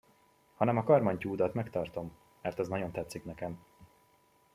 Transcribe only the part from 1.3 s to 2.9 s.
megtartom, mert az